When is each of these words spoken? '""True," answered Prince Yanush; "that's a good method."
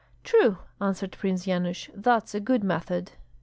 '""True," 0.23 0.57
answered 0.81 1.11
Prince 1.11 1.45
Yanush; 1.45 1.91
"that's 1.95 2.33
a 2.33 2.39
good 2.39 2.63
method." 2.63 3.11